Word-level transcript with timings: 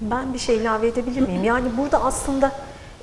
Ben 0.00 0.34
bir 0.34 0.38
şey 0.38 0.56
ilave 0.56 0.86
edebilir 0.88 1.20
miyim? 1.20 1.44
Yani 1.44 1.68
burada 1.76 2.04
aslında 2.04 2.52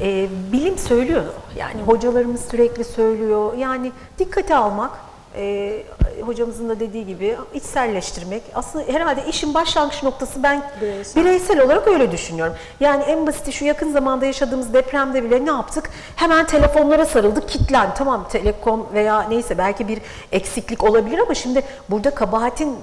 e, 0.01 0.27
bilim 0.51 0.77
söylüyor. 0.77 1.23
Yani 1.57 1.81
hocalarımız 1.85 2.41
sürekli 2.45 2.83
söylüyor. 2.83 3.53
Yani 3.57 3.91
dikkate 4.19 4.55
almak, 4.55 4.91
e, 5.35 5.83
hocamızın 6.25 6.69
da 6.69 6.79
dediği 6.79 7.05
gibi 7.05 7.37
içselleştirmek. 7.53 8.43
Aslında 8.55 8.85
herhalde 8.93 9.25
işin 9.29 9.53
başlangıç 9.53 10.03
noktası 10.03 10.43
ben 10.43 10.61
Bireysel. 10.81 11.23
bireysel 11.23 11.61
olarak 11.61 11.87
öyle 11.87 12.11
düşünüyorum. 12.11 12.53
Yani 12.79 13.03
en 13.03 13.27
basiti 13.27 13.51
şu 13.51 13.65
yakın 13.65 13.91
zamanda 13.91 14.25
yaşadığımız 14.25 14.73
depremde 14.73 15.23
bile 15.23 15.45
ne 15.45 15.49
yaptık? 15.49 15.89
Hemen 16.15 16.45
telefonlara 16.45 17.05
sarıldık, 17.05 17.49
kitlen. 17.49 17.93
Tamam 17.93 18.27
telekom 18.31 18.87
veya 18.93 19.21
neyse 19.21 19.57
belki 19.57 19.87
bir 19.87 19.99
eksiklik 20.31 20.83
olabilir 20.83 21.19
ama 21.19 21.33
şimdi 21.33 21.63
burada 21.89 22.09
kabahatin 22.09 22.75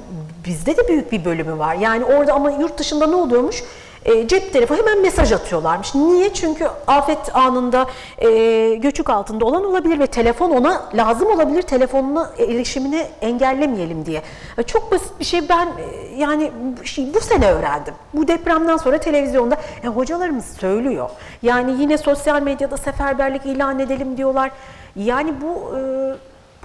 bizde 0.47 0.77
de 0.77 0.89
büyük 0.89 1.13
bir 1.13 1.25
bölümü 1.25 1.59
var. 1.59 1.75
Yani 1.75 2.05
orada 2.05 2.33
ama 2.33 2.51
yurt 2.51 2.79
dışında 2.79 3.07
ne 3.07 3.15
oluyormuş? 3.17 3.63
E, 4.05 4.29
cep 4.29 4.53
telefonu 4.53 4.79
hemen 4.79 5.03
mesaj 5.03 5.33
atıyorlarmış. 5.33 5.95
Niye? 5.95 6.35
Çünkü 6.35 6.69
afet 6.87 7.37
anında 7.37 7.87
e, 8.19 8.29
göçük 8.75 9.11
altında 9.11 9.45
olan 9.45 9.65
olabilir 9.65 9.99
ve 9.99 10.07
telefon 10.07 10.51
ona 10.51 10.89
lazım 10.95 11.29
olabilir. 11.31 11.63
Telefonuna 11.63 12.31
erişimini 12.39 13.07
engellemeyelim 13.21 14.07
diye. 14.07 14.23
E, 14.59 14.63
çok 14.63 14.93
basit 14.93 15.21
bir 15.21 15.25
şey 15.25 15.49
ben 15.49 15.67
e, 15.67 16.17
yani 16.17 16.51
şey, 16.85 17.15
bu 17.15 17.21
sene 17.21 17.53
öğrendim. 17.53 17.95
Bu 18.15 18.29
depremden 18.29 18.77
sonra 18.77 18.99
televizyonda 18.99 19.57
e, 19.85 19.87
hocalarımız 19.87 20.45
söylüyor. 20.45 21.11
Yani 21.43 21.81
yine 21.81 21.99
sosyal 21.99 22.43
medyada 22.43 22.77
seferberlik 22.77 23.47
ilan 23.47 23.79
edelim 23.79 24.17
diyorlar. 24.17 24.51
Yani 24.97 25.35
bu 25.41 25.77
e, 25.77 25.81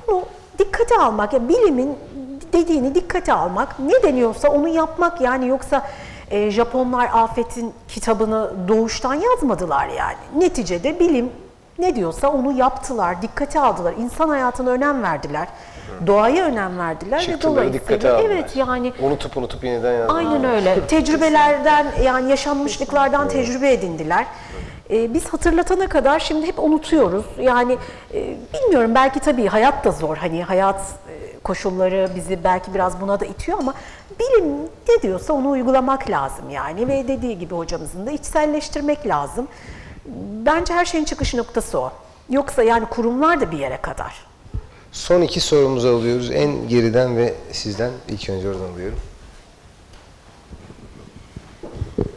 bunu 0.08 0.24
dikkate 0.60 0.96
almak, 0.96 1.34
ya 1.34 1.50
bilimin 1.50 1.98
dediğini 2.54 2.96
dikkate 2.96 3.34
almak, 3.34 3.80
ne 3.80 4.04
deniyorsa 4.04 4.50
onu 4.50 4.68
yapmak 4.68 5.22
yani 5.22 5.48
yoksa 5.48 5.88
e, 6.32 6.52
Japonlar 6.52 7.10
afetin 7.14 7.74
kitabını 7.88 8.52
doğuştan 8.68 9.14
yazmadılar 9.14 9.88
yani. 9.88 10.18
Neticede 10.36 11.00
bilim 11.00 11.32
ne 11.80 11.96
diyorsa 11.96 12.30
onu 12.30 12.52
yaptılar, 12.52 13.22
dikkate 13.22 13.60
aldılar, 13.60 13.94
insan 14.00 14.30
hayatına 14.30 14.70
önem 14.70 15.04
verdiler, 15.04 15.48
doğaya 16.08 16.46
önem 16.46 16.80
verdiler 16.80 17.28
ve 17.30 17.42
dolayısıyla 17.42 18.22
evet 18.22 18.56
yani 18.56 18.94
Unutup 19.02 19.38
unutup 19.38 19.64
yeniden 19.64 19.94
yazdılar. 19.94 20.18
Aynen 20.20 20.44
öyle. 20.44 20.80
Tecrübelerden 20.88 21.88
yani 22.04 22.30
yaşanmışlıklardan 22.30 23.28
tecrübe 23.28 23.74
edindiler. 23.74 24.26
Ee, 24.90 25.14
biz 25.14 25.26
hatırlatana 25.26 25.88
kadar 25.88 26.20
şimdi 26.20 26.48
hep 26.48 26.60
unutuyoruz. 26.60 27.26
Yani 27.40 27.78
e, 28.14 28.36
bilmiyorum 28.54 28.96
belki 28.96 29.20
tabii 29.20 29.48
hayat 29.48 29.86
da 29.86 29.92
zor. 29.92 30.18
Hani 30.18 30.44
hayat 30.44 30.82
koşulları 31.46 32.10
bizi 32.16 32.44
belki 32.44 32.74
biraz 32.74 33.02
buna 33.02 33.20
da 33.20 33.26
itiyor 33.26 33.58
ama 33.58 33.74
bilim 34.20 34.54
ne 34.90 35.02
diyorsa 35.02 35.34
onu 35.34 35.50
uygulamak 35.50 36.10
lazım 36.10 36.50
yani 36.50 36.88
ve 36.88 37.08
dediği 37.08 37.40
gibi 37.40 37.56
hocamızın 37.56 38.08
da 38.08 38.12
içselleştirmek 38.12 39.08
lazım. 39.08 39.48
Bence 40.46 40.74
her 40.74 40.86
şeyin 40.86 41.06
çıkış 41.06 41.34
noktası 41.34 41.80
o. 41.80 41.92
Yoksa 42.30 42.64
yani 42.64 42.86
kurumlar 42.86 43.42
da 43.42 43.52
bir 43.52 43.60
yere 43.60 43.82
kadar. 43.82 44.26
Son 44.92 45.22
iki 45.22 45.40
sorumuzu 45.40 45.88
alıyoruz. 45.88 46.32
En 46.32 46.68
geriden 46.68 47.18
ve 47.18 47.34
sizden 47.52 47.92
ilk 48.08 48.30
önce 48.30 48.50
oradan 48.50 48.74
alıyorum. 48.74 49.00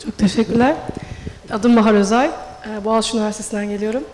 Çok 0.05 0.19
teşekkürler. 0.19 0.77
Adım 1.53 1.77
Bahar 1.77 1.95
Özay. 1.95 2.27
Ee, 2.27 2.85
Boğaziçi 2.85 3.17
Üniversitesi'nden 3.17 3.69
geliyorum. 3.69 4.05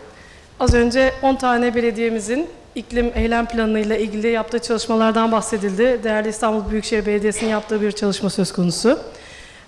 Az 0.60 0.74
önce 0.74 1.14
10 1.22 1.36
tane 1.36 1.74
belediyemizin 1.74 2.48
iklim 2.75 3.12
eylem 3.14 3.47
planıyla 3.47 3.97
ilgili 3.97 4.28
yaptığı 4.28 4.58
çalışmalardan 4.58 5.33
bahsedildi. 5.33 6.00
Değerli 6.05 6.28
İstanbul 6.28 6.70
Büyükşehir 6.70 7.06
Belediyesi'nin 7.06 7.50
yaptığı 7.50 7.80
bir 7.83 7.92
çalışma 7.92 8.30
söz 8.30 8.53
konusu. 8.53 8.98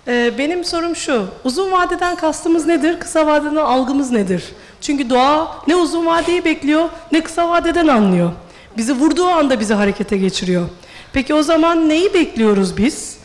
Ee, 0.07 0.33
Benim 0.37 0.63
sorum 0.63 0.95
şu, 0.95 1.25
uzun 1.43 1.71
vadeden 1.71 2.15
kastımız 2.15 2.65
nedir, 2.65 2.99
kısa 2.99 3.27
vadeden 3.27 3.55
algımız 3.55 4.11
nedir? 4.11 4.43
Çünkü 4.81 5.09
doğa 5.09 5.55
ne 5.67 5.75
uzun 5.75 6.05
vadeyi 6.05 6.45
bekliyor, 6.45 6.89
ne 7.11 7.21
kısa 7.21 7.49
vadeden 7.49 7.87
anlıyor. 7.87 8.31
Bizi 8.77 8.93
vurduğu 8.93 9.25
anda 9.27 9.59
bizi 9.59 9.73
harekete 9.73 10.17
geçiriyor. 10.17 10.69
Peki 11.13 11.33
o 11.33 11.43
zaman 11.43 11.89
neyi 11.89 12.13
bekliyoruz 12.13 12.77
biz? 12.77 13.17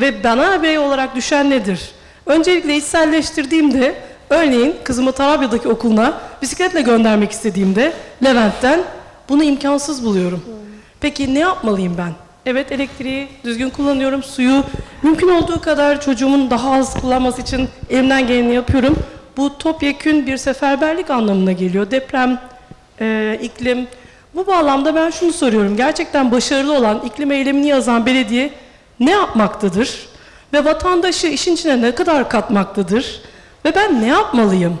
Ve 0.00 0.24
bana 0.24 0.62
birey 0.62 0.78
olarak 0.78 1.14
düşen 1.16 1.50
nedir? 1.50 1.90
Öncelikle 2.26 2.76
içselleştirdiğimde, 2.76 3.94
örneğin 4.30 4.76
kızımı 4.84 5.12
Tarabya'daki 5.12 5.68
okuluna 5.68 6.20
bisikletle 6.42 6.80
göndermek 6.80 7.30
istediğimde 7.32 7.92
Levent'ten 8.24 8.80
bunu 9.28 9.44
imkansız 9.44 10.04
buluyorum. 10.04 10.44
Peki 11.00 11.34
ne 11.34 11.38
yapmalıyım 11.38 11.98
ben? 11.98 12.12
Evet 12.46 12.72
elektriği 12.72 13.28
düzgün 13.44 13.70
kullanıyorum, 13.70 14.22
suyu 14.22 14.64
mümkün 15.02 15.28
olduğu 15.28 15.60
kadar 15.60 16.00
çocuğumun 16.00 16.50
daha 16.50 16.72
az 16.72 17.00
kullanması 17.00 17.42
için 17.42 17.68
elimden 17.90 18.26
geleni 18.26 18.54
yapıyorum. 18.54 18.96
Bu 19.36 19.58
topyekün 19.58 20.26
bir 20.26 20.36
seferberlik 20.36 21.10
anlamına 21.10 21.52
geliyor. 21.52 21.90
Deprem, 21.90 22.40
e, 23.00 23.38
iklim. 23.42 23.86
Bu 24.34 24.46
bağlamda 24.46 24.94
ben 24.94 25.10
şunu 25.10 25.32
soruyorum. 25.32 25.76
Gerçekten 25.76 26.32
başarılı 26.32 26.78
olan 26.78 27.00
iklim 27.04 27.32
eylemini 27.32 27.66
yazan 27.66 28.06
belediye 28.06 28.50
ne 29.00 29.10
yapmaktadır? 29.10 30.08
Ve 30.52 30.64
vatandaşı 30.64 31.26
işin 31.26 31.54
içine 31.54 31.82
ne 31.82 31.94
kadar 31.94 32.28
katmaktadır? 32.28 33.20
Ve 33.64 33.74
ben 33.74 34.02
ne 34.02 34.06
yapmalıyım? 34.06 34.78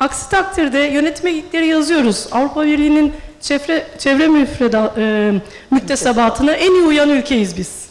Aksi 0.00 0.30
takdirde 0.30 0.78
yönetime 0.78 1.32
ilkleri 1.32 1.66
yazıyoruz. 1.66 2.26
Avrupa 2.32 2.66
Birliği'nin 2.66 3.12
çevre, 3.40 3.86
çevre 3.98 4.28
müfreda, 4.28 4.94
e, 4.96 5.32
müktesebatına 5.70 6.52
en 6.52 6.70
iyi 6.70 6.82
uyan 6.82 7.08
ülkeyiz 7.08 7.56
biz. 7.56 7.88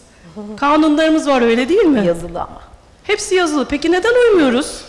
Kanunlarımız 0.57 1.27
var 1.27 1.41
öyle 1.41 1.69
değil 1.69 1.83
mi? 1.83 2.07
Yazılı 2.07 2.41
ama. 2.41 2.61
Hepsi 3.03 3.35
yazılı. 3.35 3.65
Peki 3.65 3.91
neden 3.91 4.13
uymuyoruz? 4.13 4.81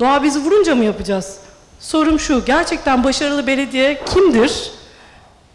Doğa 0.00 0.22
bizi 0.22 0.38
vurunca 0.38 0.74
mı 0.74 0.84
yapacağız? 0.84 1.36
Sorum 1.80 2.20
şu, 2.20 2.44
gerçekten 2.44 3.04
başarılı 3.04 3.46
belediye 3.46 4.00
kimdir? 4.14 4.70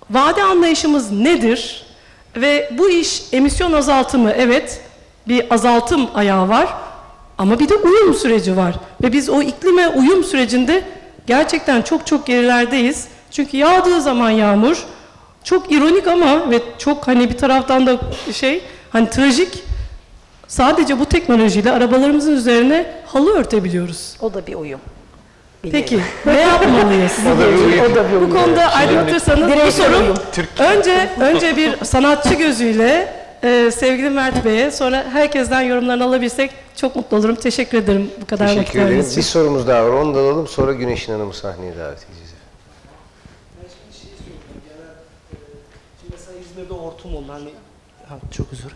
Vade 0.09 0.43
anlayışımız 0.43 1.11
nedir? 1.11 1.85
Ve 2.35 2.69
bu 2.77 2.89
iş 2.89 3.23
emisyon 3.31 3.73
azaltımı, 3.73 4.31
evet 4.31 4.81
bir 5.27 5.53
azaltım 5.53 6.09
ayağı 6.15 6.49
var 6.49 6.73
ama 7.37 7.59
bir 7.59 7.69
de 7.69 7.75
uyum 7.75 8.13
süreci 8.13 8.57
var. 8.57 8.75
Ve 9.03 9.13
biz 9.13 9.29
o 9.29 9.41
iklime 9.41 9.87
uyum 9.87 10.23
sürecinde 10.23 10.83
gerçekten 11.27 11.81
çok 11.81 12.07
çok 12.07 12.25
gerilerdeyiz. 12.27 13.07
Çünkü 13.31 13.57
yağdığı 13.57 14.01
zaman 14.01 14.29
yağmur 14.29 14.83
çok 15.43 15.71
ironik 15.71 16.07
ama 16.07 16.51
ve 16.51 16.59
çok 16.77 17.07
hani 17.07 17.29
bir 17.29 17.37
taraftan 17.37 17.87
da 17.87 17.97
şey 18.33 18.61
hani 18.89 19.09
trajik 19.09 19.63
sadece 20.47 20.99
bu 20.99 21.05
teknolojiyle 21.05 21.71
arabalarımızın 21.71 22.31
üzerine 22.35 22.85
halı 23.05 23.33
örtebiliyoruz. 23.37 24.13
O 24.21 24.33
da 24.33 24.47
bir 24.47 24.55
uyum. 24.55 24.79
Peki 25.71 25.99
ne 26.25 26.39
yapmalıyız? 26.39 27.11
O 27.35 27.39
da 27.39 27.47
bir 27.53 27.57
uyum. 27.57 27.91
O 27.91 27.95
da 27.95 28.09
bir 28.09 28.15
Bu 28.15 28.17
uyum. 28.19 28.31
konuda 28.33 28.73
aydınlatırsanız 28.73 29.49
bu 29.51 29.53
uyum. 29.99 30.15
önce 30.59 31.09
önce 31.19 31.57
bir 31.57 31.85
sanatçı 31.85 32.33
gözüyle 32.33 33.13
e, 33.43 33.71
sevgili 33.71 34.09
Mert 34.09 34.45
Bey'e 34.45 34.71
sonra 34.71 35.03
herkesten 35.11 35.61
yorumlarını 35.61 36.03
alabilsek 36.03 36.51
çok 36.75 36.95
mutlu 36.95 37.17
olurum. 37.17 37.35
Teşekkür 37.35 37.77
ederim 37.77 38.11
bu 38.21 38.25
kadar 38.25 38.45
vakit 38.45 38.57
Teşekkür 38.57 38.79
ederim. 38.79 38.85
verdiğiniz 38.85 39.17
Bir 39.17 39.21
için. 39.21 39.31
sorumuz 39.31 39.67
daha 39.67 39.83
var. 39.85 39.89
Onu 39.89 40.15
da 40.15 40.19
alalım. 40.19 40.47
Sonra 40.47 40.73
Güneşin 40.73 41.11
Hanım'ı 41.13 41.33
sahneye 41.33 41.77
davet 41.77 41.97
edeceğiz. 41.97 42.27
Şimdi 46.01 46.11
mesela 46.11 46.37
İzmir'de 46.39 46.73
hortum 46.73 47.15
oldu 47.15 47.25
hani 47.31 47.49
ha, 48.09 48.17
çok 48.31 48.47
özür. 48.53 48.71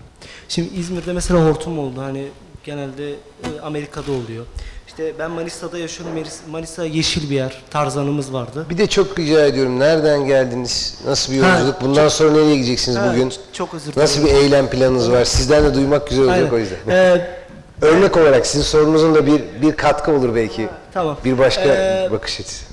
Şimdi 0.50 0.76
İzmir'de 0.76 1.14
mesela 1.14 1.46
hortum 1.50 1.80
oldu 1.80 2.02
hani 2.02 2.28
genelde 2.64 3.10
e, 3.12 3.16
Amerika'da 3.64 4.12
oluyor. 4.12 4.46
İşte 4.92 5.14
ben 5.20 5.32
Manisa'da 5.32 5.78
yaşıyorum. 5.78 6.18
Manis- 6.18 6.50
Manisa 6.52 6.86
yeşil 6.86 7.30
bir 7.30 7.36
yer. 7.36 7.62
Tarzanımız 7.70 8.34
vardı. 8.34 8.66
Bir 8.70 8.78
de 8.78 8.88
çok 8.88 9.20
rica 9.20 9.46
ediyorum. 9.46 9.80
Nereden 9.80 10.26
geldiniz? 10.28 10.98
Nasıl 11.06 11.34
bir 11.34 11.42
Ha, 11.42 11.50
yolculuk? 11.60 11.82
Bundan 11.82 12.08
sonra 12.08 12.32
nereye 12.32 12.56
gideceksiniz 12.56 12.98
Ha, 12.98 13.10
bugün? 13.12 13.34
çok 13.54 13.74
özür 13.74 13.86
dilerim. 13.86 14.02
Nasıl 14.02 14.26
bir 14.26 14.32
eylem 14.34 14.70
planınız 14.70 15.12
var? 15.12 15.26
Sizden 15.26 15.64
de 15.66 15.74
duymak 15.74 16.10
güzel 16.10 16.24
olacak 16.26 16.40
Aynen. 16.44 16.54
o 16.54 16.58
yüzden. 16.58 16.78
Ee, 16.90 17.28
Örnek 17.82 18.18
olarak 18.18 18.46
sizin 18.46 18.64
sorunuzun 18.64 19.16
da 19.16 19.26
bir 19.28 19.42
bir 19.62 19.76
katkı 19.78 20.12
olur 20.12 20.36
belki. 20.36 20.70
tamam. 20.94 21.18
Bir 21.26 21.38
başka 21.38 21.64
Ee, 21.66 22.10
bakış 22.12 22.40
açısı. 22.40 22.66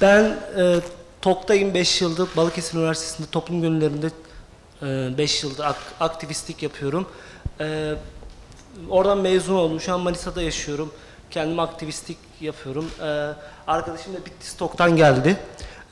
Ben 0.00 0.36
e, 0.58 0.76
TOK'tayım 1.22 1.74
5 1.74 2.02
yıldır. 2.02 2.28
Balıkesir 2.36 2.78
Üniversitesi'nde 2.78 3.26
toplum 3.32 3.62
gönüllerinde 3.62 4.10
5 5.18 5.42
yıldır 5.44 5.64
ak- 5.64 5.92
aktivistlik 6.00 6.62
yapıyorum. 6.62 7.06
E, 7.60 7.94
oradan 8.90 9.18
mezun 9.18 9.54
oldum. 9.54 9.80
Şu 9.80 9.94
an 9.94 10.00
Manisa'da 10.00 10.42
yaşıyorum. 10.42 10.90
Kendim 11.30 11.58
aktivistlik 11.58 12.18
yapıyorum. 12.40 12.90
E, 13.02 13.32
arkadaşım 13.66 14.14
da 14.14 14.26
Bitlis 14.26 14.56
TOK'tan 14.56 14.96
geldi. 14.96 15.36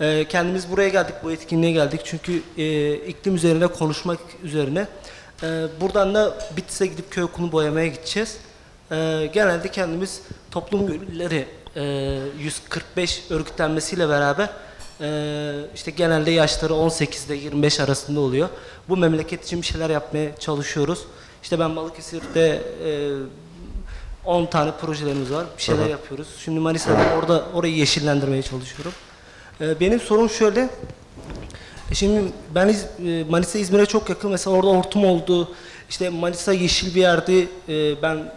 E, 0.00 0.24
kendimiz 0.28 0.70
buraya 0.70 0.88
geldik, 0.88 1.14
bu 1.24 1.32
etkinliğe 1.32 1.72
geldik. 1.72 2.00
Çünkü 2.04 2.42
e, 2.58 2.94
iklim 2.94 3.34
üzerine 3.34 3.66
konuşmak 3.66 4.18
üzerine. 4.42 4.86
E, 5.42 5.66
buradan 5.80 6.14
da 6.14 6.34
Bitlis'e 6.56 6.86
gidip 6.86 7.10
köy 7.10 7.24
okulu 7.24 7.52
boyamaya 7.52 7.86
gideceğiz. 7.86 8.36
E, 8.90 9.30
genelde 9.32 9.70
kendimiz 9.70 10.22
toplum 10.50 10.86
gönülleri 10.86 11.46
e, 11.76 11.82
145 12.38 13.22
örgütlenmesiyle 13.30 14.08
beraber 14.08 14.50
e, 15.00 15.54
işte 15.74 15.90
genelde 15.90 16.30
yaşları 16.30 16.74
18 16.74 17.26
ile 17.26 17.34
25 17.34 17.80
arasında 17.80 18.20
oluyor. 18.20 18.48
Bu 18.88 18.96
memleket 18.96 19.44
için 19.44 19.62
bir 19.62 19.66
şeyler 19.66 19.90
yapmaya 19.90 20.36
çalışıyoruz. 20.36 21.04
İşte 21.42 21.58
ben 21.58 21.76
Balıkesir'de 21.76 22.62
e, 22.84 22.90
10 24.24 24.46
tane 24.46 24.70
projelerimiz 24.80 25.32
var. 25.32 25.46
Bir 25.58 25.62
şeyler 25.62 25.86
yapıyoruz. 25.86 26.28
Şimdi 26.44 26.60
Manisa'da 26.60 26.98
orada 27.18 27.44
orayı 27.54 27.74
yeşillendirmeye 27.76 28.42
çalışıyorum. 28.42 28.92
Ee, 29.60 29.80
benim 29.80 30.00
sorum 30.00 30.30
şöyle. 30.30 30.68
E 31.90 31.94
Şimdi 31.94 32.32
ben 32.54 32.68
e, 33.06 33.24
Manisa 33.30 33.58
İzmir'e 33.58 33.86
çok 33.86 34.08
yakın. 34.08 34.30
Mesela 34.30 34.56
orada 34.56 34.70
hortum 34.70 35.04
oldu. 35.04 35.48
İşte 35.90 36.08
Manisa 36.08 36.52
yeşil 36.52 36.94
bir 36.94 37.00
yerdi. 37.00 37.48
E, 37.68 38.02
Ben 38.02 38.32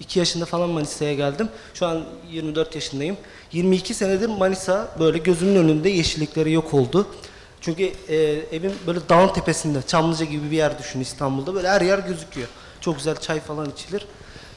2 0.00 0.18
yaşında 0.18 0.44
falan 0.44 0.70
Manisa'ya 0.70 1.14
geldim. 1.14 1.48
Şu 1.74 1.86
an 1.86 2.04
24 2.30 2.74
yaşındayım. 2.74 3.16
22 3.52 3.94
senedir 3.94 4.28
Manisa 4.28 4.88
böyle 4.98 5.18
gözümün 5.18 5.56
önünde 5.56 5.88
yeşillikleri 5.88 6.52
yok 6.52 6.74
oldu. 6.74 7.06
Çünkü 7.60 7.82
e, 8.08 8.16
evim 8.52 8.72
böyle 8.86 9.00
dağın 9.08 9.28
tepesinde, 9.32 9.82
Çamlıca 9.82 10.24
gibi 10.24 10.50
bir 10.50 10.56
yer 10.56 10.78
düşün 10.78 11.00
İstanbul'da. 11.00 11.54
Böyle 11.54 11.68
her 11.68 11.80
yer 11.80 11.98
gözüküyor. 11.98 12.48
Çok 12.80 12.96
güzel 12.96 13.16
çay 13.16 13.40
falan 13.40 13.70
içilir. 13.70 14.06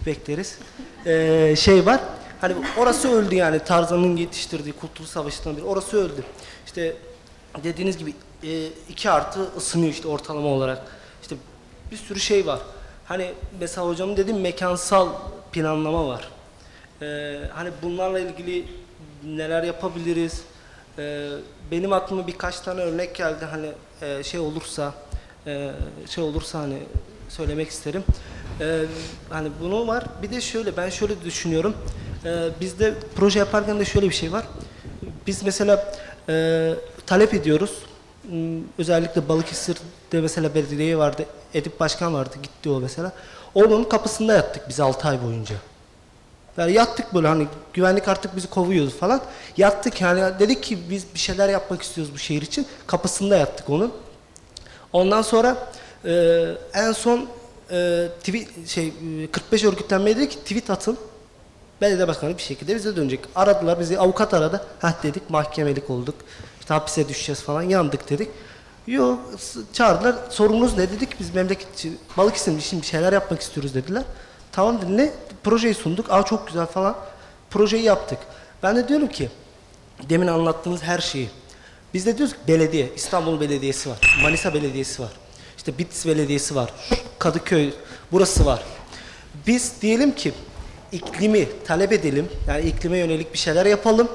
Bekleriz. 0.05 0.57
E, 1.05 1.55
şey 1.55 1.85
var. 1.85 1.99
Hani 2.41 2.55
orası 2.77 3.11
öldü 3.11 3.35
yani 3.35 3.59
Tarzan'ın 3.59 4.15
yetiştirdiği 4.15 4.73
Kurtuluş 4.73 5.09
Savaşı'ndan 5.09 5.57
beri. 5.57 5.65
Orası 5.65 5.97
öldü. 5.97 6.23
İşte 6.65 6.95
dediğiniz 7.63 7.97
gibi 7.97 8.13
e, 8.43 8.67
iki 8.89 9.09
artı 9.09 9.39
ısınıyor 9.57 9.91
işte 9.91 10.07
ortalama 10.07 10.47
olarak. 10.47 10.81
İşte 11.21 11.35
bir 11.91 11.97
sürü 11.97 12.19
şey 12.19 12.45
var. 12.45 12.59
Hani 13.05 13.33
mesela 13.59 13.87
hocamın 13.87 14.17
dediğim 14.17 14.41
mekansal 14.41 15.09
planlama 15.51 16.07
var. 16.07 16.29
Ee, 17.01 17.39
hani 17.53 17.69
bunlarla 17.81 18.19
ilgili 18.19 18.65
neler 19.25 19.63
yapabiliriz? 19.63 20.41
Ee, 20.97 21.29
benim 21.71 21.93
aklıma 21.93 22.27
birkaç 22.27 22.59
tane 22.59 22.81
örnek 22.81 23.15
geldi. 23.15 23.45
Hani 23.45 23.71
e, 24.01 24.23
şey 24.23 24.39
olursa 24.39 24.93
e, 25.47 25.71
şey 26.09 26.23
olursa 26.23 26.59
hani 26.59 26.77
söylemek 27.29 27.69
isterim. 27.69 28.03
Ee, 28.61 28.79
hani 29.29 29.49
bunu 29.61 29.87
var. 29.87 30.03
Bir 30.21 30.31
de 30.31 30.41
şöyle 30.41 30.77
ben 30.77 30.89
şöyle 30.89 31.21
düşünüyorum. 31.23 31.73
Ee, 32.25 32.47
bizde 32.61 32.93
proje 33.15 33.39
yaparken 33.39 33.79
de 33.79 33.85
şöyle 33.85 34.09
bir 34.09 34.13
şey 34.15 34.31
var. 34.31 34.43
Biz 35.27 35.43
mesela 35.43 35.93
e, 36.29 36.73
talep 37.05 37.33
ediyoruz. 37.33 37.77
Hmm, 38.29 38.59
Özellikle 38.77 39.29
Balıkesir'de 39.29 40.21
mesela 40.21 40.55
belediye 40.55 40.97
vardı. 40.97 41.25
Edip 41.53 41.79
Başkan 41.79 42.13
vardı. 42.13 42.35
Gitti 42.43 42.69
o 42.69 42.79
mesela. 42.79 43.11
Onun 43.55 43.83
kapısında 43.83 44.33
yattık 44.33 44.69
biz 44.69 44.79
6 44.79 45.07
ay 45.07 45.23
boyunca. 45.23 45.55
Yani 46.57 46.71
yattık 46.73 47.13
böyle 47.13 47.27
hani 47.27 47.47
güvenlik 47.73 48.07
artık 48.07 48.35
bizi 48.35 48.49
kovuyordu 48.49 48.89
falan. 48.89 49.21
Yattık 49.57 50.01
yani 50.01 50.39
dedik 50.39 50.63
ki 50.63 50.77
biz 50.89 51.05
bir 51.13 51.19
şeyler 51.19 51.49
yapmak 51.49 51.81
istiyoruz 51.81 52.13
bu 52.13 52.17
şehir 52.17 52.41
için. 52.41 52.67
Kapısında 52.87 53.37
yattık 53.37 53.69
onun. 53.69 53.91
Ondan 54.93 55.21
sonra 55.21 55.57
e, 56.05 56.45
en 56.73 56.91
son 56.91 57.27
e, 57.71 58.07
tweet, 58.19 58.67
şey 58.67 58.93
e, 59.23 59.31
45 59.31 59.63
örgütlenmeye 59.63 60.17
dedi 60.17 60.29
ki 60.29 60.37
tweet 60.39 60.69
atın. 60.69 60.97
Belediye 61.81 62.07
başkanı 62.07 62.37
bir 62.37 62.41
şekilde 62.41 62.75
bize 62.75 62.95
dönecek. 62.95 63.19
Aradılar 63.35 63.79
bizi 63.79 63.99
avukat 63.99 64.33
aradı. 64.33 64.65
Heh 64.79 65.03
dedik 65.03 65.29
mahkemelik 65.29 65.89
olduk. 65.89 66.15
İşte 66.59 66.73
hapise 66.73 67.09
düşeceğiz 67.09 67.41
falan 67.41 67.61
yandık 67.61 68.09
dedik. 68.09 68.29
Yok 68.87 69.19
çağırdılar. 69.73 70.15
Sorunuz 70.29 70.77
ne 70.77 70.91
dedik 70.91 71.19
biz 71.19 71.35
memleketçi 71.35 71.91
Balıkesir 72.17 72.57
için 72.57 72.81
bir 72.81 72.87
şeyler 72.87 73.13
yapmak 73.13 73.41
istiyoruz 73.41 73.75
dediler. 73.75 74.03
Tamam 74.51 74.81
dedi 74.81 74.97
ne? 74.97 75.11
Projeyi 75.43 75.73
sunduk. 75.73 76.11
Aa 76.11 76.23
çok 76.23 76.47
güzel 76.47 76.65
falan. 76.65 76.95
Projeyi 77.49 77.83
yaptık. 77.83 78.19
Ben 78.63 78.75
de 78.75 78.87
diyorum 78.87 79.07
ki 79.07 79.29
demin 80.09 80.27
anlattığınız 80.27 80.83
her 80.83 80.99
şeyi. 80.99 81.29
Biz 81.93 82.05
de 82.05 82.17
diyoruz 82.17 82.35
ki 82.35 82.39
belediye, 82.47 82.91
İstanbul 82.95 83.39
Belediyesi 83.39 83.89
var, 83.89 84.19
Manisa 84.23 84.53
Belediyesi 84.53 85.01
var, 85.01 85.11
işte 85.63 85.77
Bitlis 85.77 86.05
Belediyesi 86.05 86.55
var, 86.55 86.73
Kadıköy, 87.19 87.73
burası 88.11 88.45
var. 88.45 88.63
Biz 89.47 89.73
diyelim 89.81 90.15
ki 90.15 90.33
iklimi 90.91 91.47
talep 91.67 91.91
edelim, 91.91 92.27
yani 92.47 92.65
iklime 92.65 92.97
yönelik 92.97 93.33
bir 93.33 93.37
şeyler 93.37 93.65
yapalım. 93.65 94.07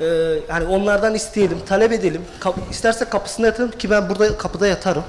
Ee, 0.00 0.04
yani 0.48 0.64
onlardan 0.64 1.14
isteyelim, 1.14 1.58
talep 1.66 1.92
edelim. 1.92 2.22
Kap, 2.40 2.56
isterse 2.70 3.04
kapısında 3.04 3.46
yatalım 3.46 3.70
ki 3.70 3.90
ben 3.90 4.08
burada 4.08 4.38
kapıda 4.38 4.66
yatarım. 4.66 5.04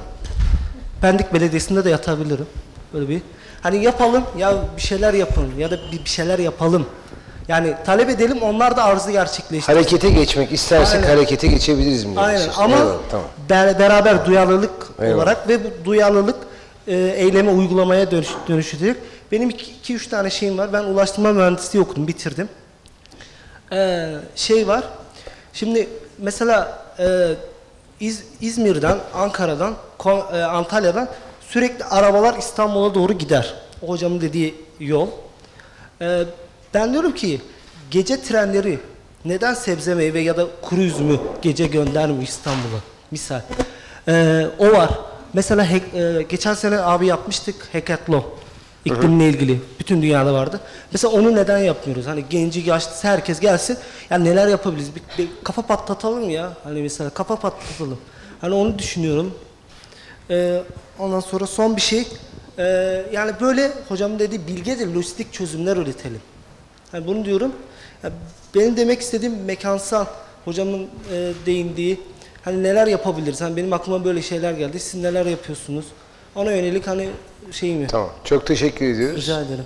Pendik 1.02 1.34
Belediyesi'nde 1.34 1.86
de 1.86 1.90
yatabilirim. 1.90 2.48
Böyle 2.94 3.10
bir. 3.10 3.22
Hani 3.62 3.84
yapalım 3.84 4.24
ya 4.38 4.64
bir 4.78 4.82
şeyler 4.82 5.14
yapın 5.14 5.52
ya 5.58 5.72
da 5.72 5.78
bir, 5.92 6.06
bir 6.06 6.10
şeyler 6.10 6.40
yapalım. 6.40 6.86
Yani 7.48 7.74
talep 7.86 8.10
edelim 8.10 8.42
onlar 8.42 8.78
da 8.78 8.84
arzı 8.84 9.12
gerçekleştirsin. 9.12 9.74
Harekete 9.74 10.10
geçmek 10.10 10.52
istersek 10.52 11.04
Aynen. 11.04 11.16
harekete 11.16 11.48
geçebiliriz 11.48 12.04
mi? 12.06 12.20
Aynen 12.20 12.42
diyorsunuz? 12.42 12.60
ama 12.60 12.76
Eyvallah, 12.78 12.98
tamam. 13.12 13.26
ber- 13.50 13.80
beraber 13.80 14.26
duyarlılık 14.26 14.72
Eyvallah. 15.00 15.16
olarak 15.18 15.50
ve 15.50 15.64
bu 15.64 15.86
duyarlılık 15.86 16.36
e, 16.88 16.96
eyleme 16.96 17.52
uygulamaya 17.52 18.12
dönüş, 18.12 18.28
dönüştürerek 18.48 18.98
benim 19.32 19.50
iki, 19.50 19.72
iki 19.72 19.94
üç 19.96 20.08
tane 20.08 20.30
şeyim 20.30 20.58
var. 20.58 20.74
Ben 20.74 20.84
ulaştırma 20.84 21.34
mühendisliği 21.34 21.84
okudum, 21.84 22.08
bitirdim. 22.08 22.50
Ee, 23.72 24.14
şey 24.36 24.68
var. 24.68 24.84
Şimdi 25.54 25.90
mesela 26.18 26.80
e, 27.00 27.06
İz- 28.00 28.24
İzmir'den, 28.42 28.98
Ankara'dan, 29.14 29.74
Ko- 30.00 30.38
e, 30.40 30.44
Antalya'dan 30.44 31.08
sürekli 31.42 31.86
arabalar 31.86 32.36
İstanbul'a 32.38 32.94
doğru 32.96 33.14
gider. 33.14 33.54
O 33.82 33.88
hocamın 33.88 34.22
dediği 34.22 34.56
yol. 34.80 35.08
Ee, 36.02 36.24
ben 36.78 36.92
diyorum 36.94 37.12
ki 37.12 37.42
gece 37.92 38.22
trenleri 38.22 38.80
neden 39.26 39.54
sebze 39.54 39.96
meyve 39.96 40.20
ya 40.20 40.38
da 40.38 40.48
kuru 40.62 40.82
üzümü 40.82 41.20
gece 41.42 41.68
göndermiyor 41.68 42.24
İstanbul'a? 42.24 42.80
Misal. 43.12 43.42
Ee, 44.08 44.48
o 44.60 44.72
var. 44.72 44.90
Mesela 45.34 45.66
hek- 45.66 46.20
e, 46.20 46.22
geçen 46.22 46.54
sene 46.54 46.80
abi 46.80 47.08
yapmıştık 47.08 47.56
hackathon. 47.74 48.24
İklimle 48.86 49.30
ilgili. 49.30 49.62
Bütün 49.80 50.02
dünyada 50.02 50.34
vardı. 50.34 50.60
Mesela 50.92 51.14
onu 51.14 51.36
neden 51.36 51.58
yapmıyoruz? 51.58 52.06
Hani 52.08 52.26
genci, 52.30 52.60
yaşlısı 52.60 53.08
herkes 53.08 53.40
gelsin. 53.40 53.78
Ya 54.10 54.18
neler 54.18 54.48
yapabiliriz? 54.48 54.90
Bir, 54.96 55.02
bir 55.18 55.30
kafa 55.44 55.62
patlatalım 55.62 56.30
ya. 56.30 56.54
Hani 56.64 56.82
mesela 56.82 57.10
kafa 57.10 57.36
patlatalım. 57.36 57.98
Hani 58.42 58.54
onu 58.54 58.80
düşünüyorum. 58.80 59.34
Ee, 60.30 60.62
ondan 61.00 61.20
sonra 61.20 61.48
son 61.48 61.76
bir 61.76 61.82
şey. 61.82 62.08
Ee, 62.60 62.64
yani 63.14 63.32
böyle 63.42 63.72
hocam 63.90 64.20
dedi 64.20 64.48
bilge 64.48 64.80
de 64.80 64.94
lojistik 64.94 65.34
çözümler 65.34 65.78
üretelim. 65.78 66.22
Yani 66.94 67.08
bunu 67.08 67.26
diyorum. 67.26 67.52
Ya 68.04 68.12
benim 68.56 68.78
demek 68.78 69.02
istediğim 69.02 69.44
mekansal 69.46 70.06
hocamın 70.46 70.88
e, 71.14 71.34
değindiği 71.46 72.00
hani 72.44 72.64
neler 72.64 72.88
yapabiliriz? 72.88 73.42
Hani 73.42 73.58
benim 73.58 73.74
aklıma 73.74 74.06
böyle 74.06 74.22
şeyler 74.22 74.52
geldi. 74.54 74.80
Siz 74.80 75.02
neler 75.02 75.26
yapıyorsunuz? 75.26 75.86
Ona 76.36 76.52
yönelik 76.52 76.88
hani 76.88 77.10
şeyim 77.52 77.82
yok. 77.82 77.90
Tamam. 77.90 78.10
Çok 78.24 78.46
teşekkür 78.48 78.86
ediyoruz. 78.86 79.22
Rica 79.22 79.42
ederim. 79.42 79.66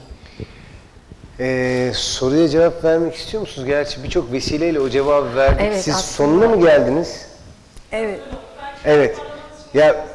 Ee, 1.39 1.91
soruya 1.95 2.49
cevap 2.49 2.83
vermek 2.83 3.15
istiyor 3.15 3.41
musunuz? 3.41 3.67
Gerçi 3.67 4.03
birçok 4.03 4.31
vesileyle 4.31 4.79
o 4.79 4.89
cevabı 4.89 5.35
verdik. 5.35 5.61
Evet, 5.65 5.83
Siz 5.83 5.95
aslında. 5.95 6.29
sonuna 6.29 6.47
mı 6.55 6.61
geldiniz? 6.61 7.25
Evet. 7.91 8.19
Evet. 8.85 9.17
Ya 9.73 10.05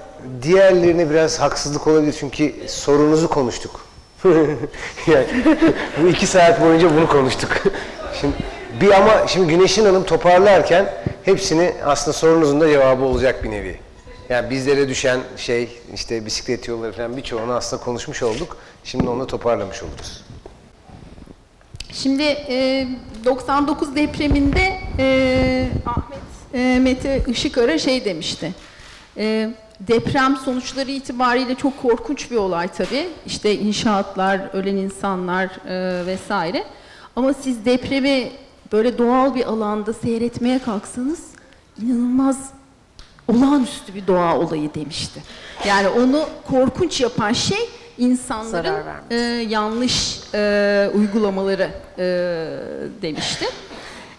diğerlerine 0.42 1.10
biraz 1.10 1.40
haksızlık 1.40 1.86
olabilir 1.86 2.14
çünkü 2.20 2.54
sorunuzu 2.68 3.28
konuştuk. 3.28 3.86
yani, 5.06 5.26
bu 6.02 6.08
iki 6.08 6.26
saat 6.26 6.62
boyunca 6.62 6.96
bunu 6.96 7.08
konuştuk. 7.08 7.50
şimdi 8.20 8.34
bir 8.80 8.90
ama 8.90 9.26
şimdi 9.26 9.48
Güneşin 9.48 9.84
Hanım 9.84 10.04
toparlarken 10.04 10.92
hepsini 11.24 11.72
aslında 11.84 12.12
sorunuzun 12.12 12.60
da 12.60 12.68
cevabı 12.68 13.04
olacak 13.04 13.44
bir 13.44 13.50
nevi. 13.50 13.78
Yani 14.28 14.50
bizlere 14.50 14.88
düşen 14.88 15.20
şey 15.36 15.68
işte 15.94 16.26
bisiklet 16.26 16.68
yolları 16.68 16.92
falan 16.92 17.16
birçoğunu 17.16 17.52
aslında 17.52 17.82
konuşmuş 17.82 18.22
olduk. 18.22 18.56
Şimdi 18.84 19.08
onu 19.08 19.26
toparlamış 19.26 19.82
oluruz. 19.82 20.24
Şimdi 21.92 22.22
e, 22.22 22.88
99 23.24 23.96
depreminde 23.96 24.80
e, 24.98 25.68
Ahmet 25.86 26.18
e, 26.54 26.78
Mete 26.82 27.22
Işıkara 27.28 27.78
şey 27.78 28.04
demişti. 28.04 28.54
E, 29.16 29.50
deprem 29.80 30.36
sonuçları 30.36 30.90
itibariyle 30.90 31.54
çok 31.54 31.82
korkunç 31.82 32.30
bir 32.30 32.36
olay 32.36 32.68
tabii. 32.68 33.08
İşte 33.26 33.54
inşaatlar, 33.54 34.40
ölen 34.52 34.76
insanlar 34.76 35.44
e, 35.68 36.06
vesaire. 36.06 36.64
Ama 37.16 37.34
siz 37.34 37.64
depremi 37.64 38.30
böyle 38.72 38.98
doğal 38.98 39.34
bir 39.34 39.44
alanda 39.44 39.92
seyretmeye 39.92 40.58
kalksanız 40.58 41.20
inanılmaz 41.82 42.50
olağanüstü 43.28 43.94
bir 43.94 44.06
doğa 44.06 44.38
olayı 44.38 44.74
demişti. 44.74 45.22
Yani 45.66 45.88
onu 45.88 46.28
korkunç 46.50 47.00
yapan 47.00 47.32
şey 47.32 47.68
insanların 47.98 48.82
e, 49.10 49.16
yanlış 49.48 50.20
e, 50.34 50.90
uygulamaları 50.94 51.70
e, 51.98 52.04
demişti. 53.02 53.46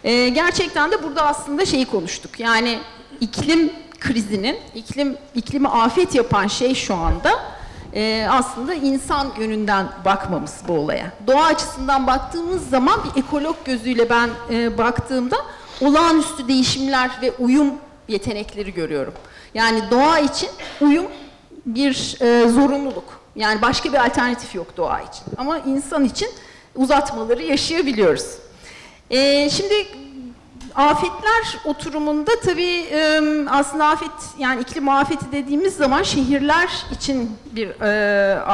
E, 0.04 0.30
gerçekten 0.30 0.92
de 0.92 1.04
burada 1.04 1.26
aslında 1.26 1.66
şeyi 1.66 1.86
konuştuk. 1.86 2.40
Yani 2.40 2.80
iklim 3.22 3.72
krizinin, 4.00 4.58
iklim 4.76 5.18
iklimi 5.36 5.68
afet 5.68 6.16
yapan 6.16 6.48
şey 6.48 6.76
şu 6.76 6.96
anda 6.96 7.32
e, 7.94 8.28
aslında 8.30 8.74
insan 8.74 9.28
yönünden 9.40 9.88
bakmamız 10.06 10.56
bu 10.68 10.74
olaya. 10.74 11.12
Doğa 11.28 11.46
açısından 11.46 12.08
baktığımız 12.08 12.70
zaman 12.70 13.00
bir 13.04 13.22
ekolog 13.22 13.56
gözüyle 13.66 14.10
ben 14.10 14.30
e, 14.52 14.78
baktığımda 14.78 15.38
olağanüstü 15.82 16.48
değişimler 16.48 17.12
ve 17.22 17.32
uyum 17.32 17.74
yetenekleri 18.08 18.74
görüyorum. 18.74 19.14
Yani 19.54 19.82
doğa 19.92 20.20
için 20.20 20.50
uyum 20.82 21.06
bir 21.66 22.18
e, 22.22 22.50
zorunluluk. 22.50 23.22
Yani 23.36 23.62
başka 23.62 23.94
bir 23.94 24.06
alternatif 24.06 24.56
yok 24.56 24.78
doğa 24.78 25.02
için. 25.02 25.24
Ama 25.38 25.60
insan 25.60 26.06
için 26.06 26.30
uzatmaları 26.76 27.44
yaşayabiliyoruz. 27.44 28.38
Ee, 29.12 29.50
şimdi 29.50 29.88
afetler 30.78 31.60
oturumunda 31.66 32.32
tabii 32.46 32.86
aslında 33.50 33.86
afet 33.86 34.12
yani 34.38 34.62
iklim 34.62 34.90
afeti 34.90 35.32
dediğimiz 35.32 35.76
zaman 35.76 36.04
şehirler 36.04 36.70
için 36.92 37.32
bir 37.56 37.82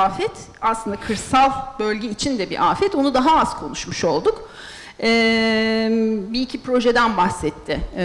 afet 0.05 0.31
aslında 0.61 0.95
kırsal 0.95 1.51
bölge 1.79 2.09
için 2.09 2.39
de 2.39 2.49
bir 2.49 2.71
afet 2.71 2.95
onu 2.95 3.13
daha 3.13 3.39
az 3.39 3.59
konuşmuş 3.59 4.03
olduk. 4.03 4.49
E, 5.03 5.87
bir 6.29 6.41
iki 6.41 6.61
projeden 6.61 7.17
bahsetti 7.17 7.79
e, 7.97 8.03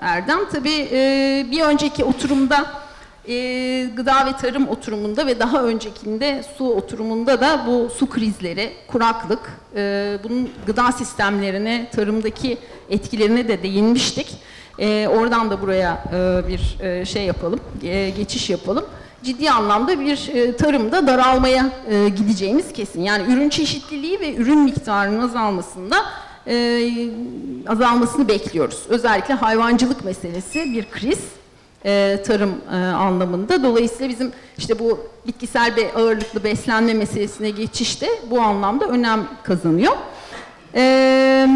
Erdem. 0.00 0.38
Tabii 0.52 0.88
e, 0.92 1.46
bir 1.50 1.62
önceki 1.62 2.04
oturumda 2.04 2.81
e, 3.28 3.88
gıda 3.96 4.26
ve 4.26 4.32
tarım 4.32 4.68
oturumunda 4.68 5.26
ve 5.26 5.40
daha 5.40 5.62
öncekinde 5.62 6.44
su 6.58 6.64
oturumunda 6.64 7.40
da 7.40 7.64
bu 7.66 7.90
su 7.90 8.10
krizleri, 8.10 8.72
kuraklık, 8.88 9.58
e, 9.76 10.18
bunun 10.24 10.50
gıda 10.66 10.92
sistemlerine, 10.92 11.90
tarımdaki 11.94 12.58
etkilerine 12.90 13.48
de 13.48 13.62
değinmiştik. 13.62 14.26
E, 14.78 15.08
oradan 15.08 15.50
da 15.50 15.60
buraya 15.60 16.04
e, 16.12 16.48
bir 16.48 16.78
e, 16.80 17.04
şey 17.04 17.24
yapalım, 17.24 17.60
e, 17.82 18.10
geçiş 18.10 18.50
yapalım. 18.50 18.84
Ciddi 19.22 19.50
anlamda 19.50 20.00
bir 20.00 20.28
e, 20.34 20.56
tarımda 20.56 21.06
daralmaya 21.06 21.70
e, 21.90 22.08
gideceğimiz 22.08 22.72
kesin. 22.72 23.02
Yani 23.02 23.32
ürün 23.32 23.48
çeşitliliği 23.48 24.20
ve 24.20 24.34
ürün 24.34 24.58
miktarının 24.58 25.20
azalmasında 25.20 25.96
e, 26.46 26.80
azalmasını 27.68 28.28
bekliyoruz. 28.28 28.82
Özellikle 28.88 29.34
hayvancılık 29.34 30.04
meselesi 30.04 30.72
bir 30.72 30.90
kriz 30.90 31.18
e, 31.84 32.22
tarım 32.26 32.54
e, 32.72 32.76
anlamında. 32.76 33.62
Dolayısıyla 33.62 34.08
bizim 34.08 34.32
işte 34.58 34.78
bu 34.78 35.00
bitkisel 35.26 35.72
ve 35.76 35.94
ağırlıklı 35.94 36.44
beslenme 36.44 36.94
meselesine 36.94 37.50
geçiş 37.50 38.00
de 38.00 38.08
bu 38.30 38.40
anlamda 38.40 38.86
önem 38.86 39.26
kazanıyor. 39.42 39.92
E, 40.74 41.48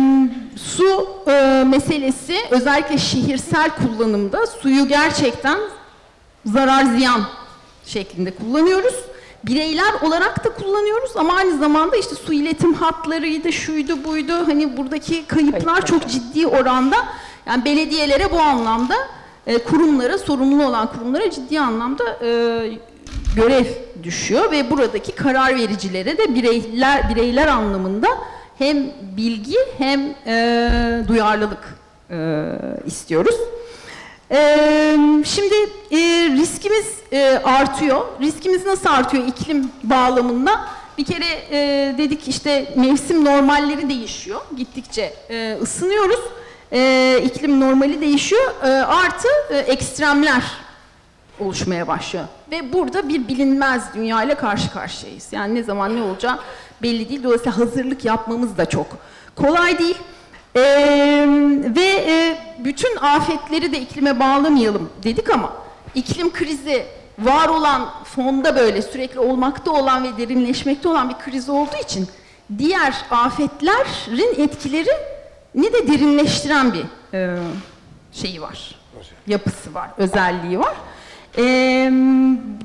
su 0.57 1.09
e, 1.29 1.65
meselesi 1.67 2.37
özellikle 2.51 2.99
şehirsel 2.99 3.71
kullanımda 3.71 4.47
suyu 4.47 4.89
gerçekten 4.89 5.59
zarar 6.47 6.85
ziyan 6.85 7.23
şeklinde 7.87 8.31
kullanıyoruz. 8.31 8.95
Bireyler 9.45 9.93
olarak 10.03 10.45
da 10.45 10.51
kullanıyoruz 10.51 11.17
ama 11.17 11.35
aynı 11.35 11.59
zamanda 11.59 11.97
işte 11.97 12.15
su 12.15 12.33
iletim 12.33 12.75
hatlarıydı, 12.75 13.53
şuydu 13.53 14.05
buydu. 14.05 14.33
Hani 14.33 14.77
buradaki 14.77 15.27
kayıplar 15.27 15.87
çok 15.87 16.09
ciddi 16.09 16.47
oranda. 16.47 16.97
Yani 17.47 17.65
belediyelere 17.65 18.31
bu 18.31 18.41
anlamda 18.41 18.95
e, 19.47 19.59
kurumlara, 19.59 20.19
sorumlu 20.19 20.67
olan 20.67 20.93
kurumlara 20.93 21.31
ciddi 21.31 21.61
anlamda 21.61 22.05
e, 22.23 22.29
görev 23.37 23.65
düşüyor 24.03 24.51
ve 24.51 24.71
buradaki 24.71 25.13
karar 25.13 25.57
vericilere 25.57 26.19
de 26.19 26.35
bireyler 26.35 27.11
bireyler 27.11 27.47
anlamında 27.47 28.09
hem 28.59 28.77
bilgi 29.17 29.59
hem 29.79 30.15
e, 30.27 31.05
duyarlılık 31.09 31.79
e, 32.11 32.47
istiyoruz. 32.87 33.37
Ee, 34.31 34.97
şimdi 35.25 35.55
e, 35.91 35.99
riskimiz 36.37 36.87
e, 37.13 37.41
artıyor. 37.45 38.07
Riskimiz 38.21 38.67
nasıl 38.67 38.89
artıyor 38.89 39.25
iklim 39.27 39.71
bağlamında? 39.83 40.67
Bir 40.99 41.05
kere 41.05 41.27
e, 41.51 41.95
dedik 41.99 42.29
işte 42.29 42.73
mevsim 42.77 43.25
normalleri 43.25 43.89
değişiyor. 43.89 44.41
Gittikçe 44.57 45.15
e, 45.31 45.59
ısınıyoruz. 45.63 46.21
E, 46.73 47.21
iklim 47.25 47.61
normali 47.61 48.01
değişiyor. 48.01 48.55
E, 48.63 48.69
artı 48.69 49.29
e, 49.51 49.57
ekstremler 49.57 50.43
oluşmaya 51.41 51.89
başlıyor. 51.89 52.25
Ve 52.51 52.73
burada 52.73 53.09
bir 53.09 53.29
bilinmez 53.29 53.95
dünya 53.95 54.23
ile 54.23 54.35
karşı 54.35 54.73
karşıyayız. 54.73 55.29
Yani 55.33 55.55
ne 55.55 55.63
zaman 55.63 55.97
ne 55.97 56.03
olacağı 56.03 56.39
belli 56.83 57.09
değil. 57.09 57.23
Dolayısıyla 57.23 57.59
hazırlık 57.59 58.05
yapmamız 58.05 58.59
da 58.59 58.69
çok 58.69 58.87
kolay 59.37 59.79
değil. 59.79 59.97
Ee, 60.57 61.27
ve 61.77 61.85
e, 61.85 62.39
bütün 62.59 62.97
afetleri 62.97 63.73
de 63.73 63.81
iklime 63.81 64.21
bağlamayalım 64.21 64.91
dedik 65.05 65.31
ama 65.31 65.53
iklim 65.95 66.33
krizi 66.33 66.87
var 67.19 67.49
olan 67.49 67.89
fonda 68.05 68.57
böyle 68.57 68.83
sürekli 68.83 69.21
olmakta 69.21 69.71
olan 69.71 70.05
ve 70.05 70.17
derinleşmekte 70.19 70.89
olan 70.89 71.09
bir 71.09 71.15
kriz 71.15 71.49
olduğu 71.49 71.77
için 71.83 72.09
diğer 72.59 72.95
afetlerin 73.11 74.43
etkileri 74.43 74.91
ne 75.57 75.73
de 75.73 75.89
derinleştiren 75.89 76.73
bir 76.73 76.85
e, 77.15 77.39
şeyi 78.13 78.43
var. 78.43 78.75
Yapısı 79.27 79.75
var, 79.75 79.91
özelliği 79.99 80.59
var. 80.59 80.75
Ee, 81.39 81.91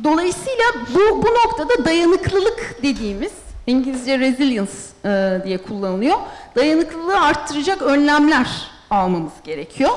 dolayısıyla 0.03 0.65
bu, 0.95 1.23
bu 1.23 1.27
noktada 1.27 1.85
dayanıklılık 1.85 2.75
dediğimiz 2.83 3.31
İngilizce 3.67 4.19
resilience 4.19 4.71
e, 5.05 5.41
diye 5.45 5.57
kullanılıyor. 5.57 6.17
Dayanıklılığı 6.55 7.19
arttıracak 7.19 7.81
önlemler 7.81 8.47
almamız 8.89 9.31
gerekiyor. 9.43 9.91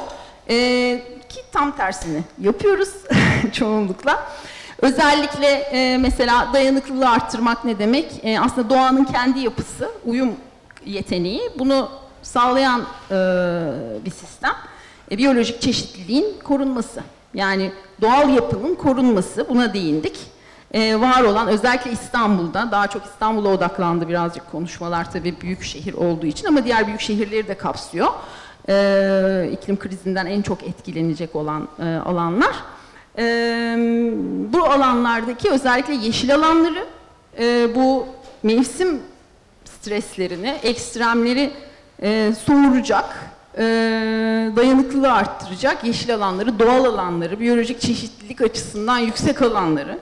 E, 0.49 0.57
ki 1.29 1.41
tam 1.53 1.77
tersini 1.77 2.23
yapıyoruz 2.41 2.89
çoğunlukla. 3.53 4.27
Özellikle 4.79 5.47
e, 5.47 5.99
mesela 5.99 6.51
dayanıklılığı 6.53 7.11
arttırmak 7.11 7.65
ne 7.65 7.79
demek? 7.79 8.21
E, 8.23 8.41
aslında 8.41 8.71
doğanın 8.71 9.05
kendi 9.05 9.41
yapısı, 9.41 9.91
uyum 10.05 10.33
yeteneği. 10.87 11.43
Bunu 11.59 11.89
sağlayan 12.25 12.81
e, 13.11 13.15
bir 14.05 14.11
sistem. 14.11 14.55
E, 15.11 15.19
biyolojik 15.19 15.61
çeşitliliğin 15.61 16.39
korunması. 16.45 17.03
Yani 17.35 17.73
doğal 18.01 18.29
yapının 18.29 18.75
korunması, 18.75 19.49
buna 19.49 19.75
değindik. 19.75 20.35
Ee, 20.75 21.01
var 21.01 21.23
olan 21.23 21.49
özellikle 21.49 21.91
İstanbul'da, 21.91 22.69
daha 22.71 22.87
çok 22.87 23.05
İstanbul'a 23.05 23.49
odaklandı 23.49 24.09
birazcık 24.09 24.53
konuşmalar 24.53 25.13
tabii 25.13 25.41
büyük 25.41 25.63
şehir 25.63 25.95
olduğu 25.95 26.27
için 26.27 26.47
ama 26.47 26.65
diğer 26.65 26.87
büyük 26.87 27.01
şehirleri 27.01 27.49
de 27.49 27.55
kapsıyor. 27.55 28.09
Ee, 28.69 29.51
iklim 29.53 29.79
krizinden 29.79 30.27
en 30.27 30.43
çok 30.43 30.63
etkilenecek 30.63 31.37
olan 31.37 31.69
e, 31.79 31.85
alanlar. 31.85 32.55
Ee, 33.19 33.77
bu 34.53 34.65
alanlardaki 34.65 35.51
özellikle 35.51 35.95
yeşil 35.95 36.35
alanları, 36.35 36.85
e, 37.39 37.75
bu 37.75 38.07
mevsim 38.43 39.01
streslerini, 39.65 40.49
ekstremleri 40.63 41.53
e, 42.05 42.33
soğuracak, 42.47 43.05
e, 43.59 43.63
dayanıklılığı 44.57 45.13
arttıracak 45.13 45.85
yeşil 45.85 46.15
alanları, 46.15 46.59
doğal 46.59 46.85
alanları, 46.85 47.41
biyolojik 47.41 47.81
çeşitlilik 47.81 48.41
açısından 48.41 48.99
yüksek 48.99 49.43
alanları 49.43 49.99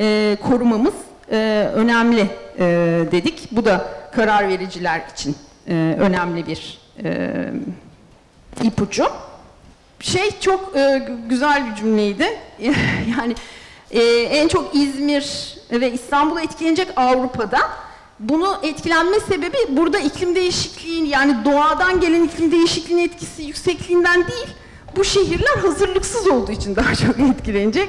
e, 0.00 0.36
korumamız 0.42 0.94
e, 1.30 1.70
önemli 1.74 2.30
e, 2.58 2.64
dedik. 3.12 3.48
Bu 3.52 3.64
da 3.64 3.88
karar 4.12 4.48
vericiler 4.48 5.02
için 5.12 5.36
e, 5.68 5.96
önemli 5.98 6.46
bir 6.46 6.78
e, 7.04 7.50
ipucu. 8.62 9.06
Şey 10.00 10.30
çok 10.40 10.76
e, 10.76 11.08
güzel 11.28 11.70
bir 11.70 11.74
cümleydi. 11.74 12.26
yani 13.18 13.34
e, 13.90 14.02
en 14.22 14.48
çok 14.48 14.74
İzmir 14.74 15.56
ve 15.72 15.92
İstanbul'a 15.92 16.42
etkilenecek 16.42 16.88
Avrupa'da. 16.96 17.58
Bunu 18.20 18.58
etkilenme 18.62 19.20
sebebi 19.20 19.56
burada 19.68 19.98
iklim 19.98 20.34
değişikliğin 20.34 21.04
yani 21.04 21.44
doğadan 21.44 22.00
gelen 22.00 22.24
iklim 22.24 22.52
değişikliğinin 22.52 23.04
etkisi 23.08 23.42
yüksekliğinden 23.42 24.26
değil. 24.28 24.46
Bu 24.96 25.04
şehirler 25.04 25.56
hazırlıksız 25.62 26.26
olduğu 26.28 26.52
için 26.52 26.76
daha 26.76 26.94
çok 27.06 27.18
etkilenecek. 27.20 27.88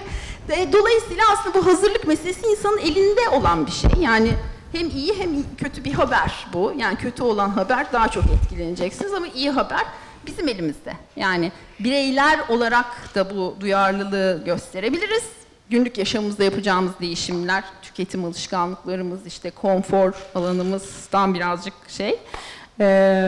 E, 0.49 0.73
Dolayısıyla 0.73 1.23
aslında 1.33 1.55
bu 1.55 1.65
hazırlık 1.65 2.07
meselesi 2.07 2.47
insanın 2.47 2.77
elinde 2.77 3.29
olan 3.29 3.65
bir 3.65 3.71
şey. 3.71 3.89
Yani 4.01 4.31
hem 4.71 4.89
iyi 4.89 5.13
hem 5.19 5.29
kötü 5.57 5.83
bir 5.83 5.93
haber 5.93 6.47
bu. 6.53 6.73
Yani 6.77 6.97
kötü 6.97 7.23
olan 7.23 7.49
haber 7.49 7.93
daha 7.93 8.07
çok 8.07 8.23
etkileneceksiniz 8.23 9.13
ama 9.13 9.27
iyi 9.27 9.49
haber 9.49 9.85
bizim 10.25 10.47
elimizde. 10.47 10.93
Yani 11.15 11.51
bireyler 11.79 12.39
olarak 12.49 13.15
da 13.15 13.35
bu 13.35 13.55
duyarlılığı 13.59 14.41
gösterebiliriz. 14.45 15.23
Günlük 15.69 15.97
yaşamımızda 15.97 16.43
yapacağımız 16.43 16.91
değişimler, 17.01 17.63
tüketim 17.81 18.25
alışkanlıklarımız, 18.25 19.25
işte 19.25 19.49
konfor 19.49 20.13
alanımızdan 20.35 21.33
birazcık 21.33 21.73
şey, 21.87 22.19
e, 22.79 22.85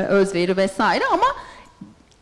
özveri 0.09 0.57
vesaire 0.57 1.05
ama 1.05 1.25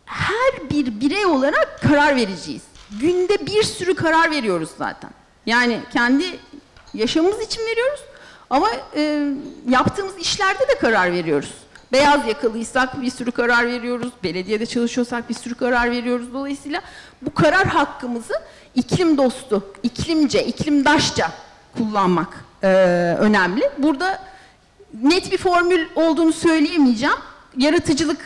her 0.06 0.70
bir 0.70 1.02
birey 1.02 1.26
olarak 1.26 1.80
karar 1.82 2.16
vereceğiz. 2.16 2.62
Günde 3.02 3.46
bir 3.46 3.64
sürü 3.64 3.96
karar 3.96 4.32
veriyoruz 4.32 4.70
zaten. 4.78 5.10
Yani 5.46 5.80
kendi 5.94 6.26
yaşamımız 6.94 7.42
için 7.42 7.62
veriyoruz 7.62 8.00
ama 8.50 8.68
e, 8.96 9.32
yaptığımız 9.70 10.18
işlerde 10.18 10.68
de 10.68 10.78
karar 10.80 11.12
veriyoruz. 11.12 11.54
Beyaz 11.92 12.28
yakalıysak 12.28 13.02
bir 13.02 13.10
sürü 13.10 13.32
karar 13.32 13.68
veriyoruz, 13.68 14.12
belediyede 14.24 14.66
çalışıyorsak 14.66 15.30
bir 15.30 15.34
sürü 15.34 15.56
karar 15.56 15.92
veriyoruz. 15.92 16.34
Dolayısıyla 16.34 16.82
bu 17.22 17.34
karar 17.34 17.68
hakkımızı 17.68 18.34
iklim 18.76 19.18
dostu, 19.18 19.64
iklimce, 19.84 20.46
iklimdaşça 20.46 21.32
kullanmak 21.78 22.46
e, 22.64 22.68
önemli. 23.20 23.70
Burada 23.78 24.20
net 25.04 25.32
bir 25.32 25.38
formül 25.38 25.88
olduğunu 25.96 26.34
söyleyemeyeceğim. 26.34 27.16
Yaratıcılık 27.58 28.20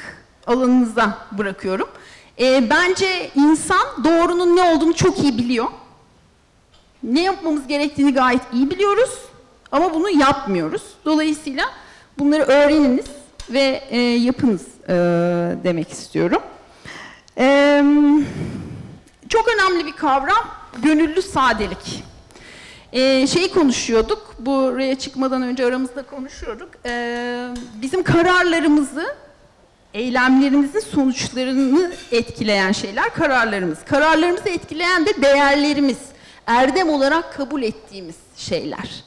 alanınıza 0.48 1.17
bırakıyorum. 1.31 1.89
E, 2.39 2.69
bence 2.69 3.31
insan 3.36 4.03
doğrunun 4.03 4.55
ne 4.55 4.62
olduğunu 4.62 4.93
çok 4.93 5.24
iyi 5.24 5.38
biliyor. 5.38 5.67
Ne 7.03 7.21
yapmamız 7.21 7.67
gerektiğini 7.67 8.13
gayet 8.13 8.41
iyi 8.53 8.69
biliyoruz. 8.69 9.10
Ama 9.71 9.93
bunu 9.93 10.10
yapmıyoruz. 10.10 10.83
Dolayısıyla 11.05 11.65
bunları 12.19 12.43
öğreniniz 12.43 13.05
ve 13.50 13.83
e, 13.89 14.00
yapınız 14.00 14.62
e, 14.89 14.93
demek 15.63 15.89
istiyorum. 15.89 16.41
Eee 17.38 17.83
çok 19.31 19.47
önemli 19.47 19.85
bir 19.85 19.91
kavram 19.91 20.47
gönüllü 20.83 21.21
sadelik. 21.21 22.03
Ee, 22.93 23.27
şeyi 23.27 23.51
konuşuyorduk, 23.51 24.35
buraya 24.39 25.00
çıkmadan 25.00 25.41
önce 25.41 25.65
aramızda 25.65 26.03
konuşuyorduk. 26.03 26.69
Ee, 26.85 27.47
bizim 27.81 28.03
kararlarımızı, 28.03 29.15
eylemlerimizin 29.93 30.79
sonuçlarını 30.79 31.91
etkileyen 32.11 32.71
şeyler 32.71 33.13
kararlarımız. 33.13 33.77
Kararlarımızı 33.85 34.50
etkileyen 34.50 35.05
de 35.05 35.21
değerlerimiz, 35.21 35.97
erdem 36.47 36.89
olarak 36.89 37.33
kabul 37.33 37.63
ettiğimiz 37.63 38.15
şeyler. 38.38 39.03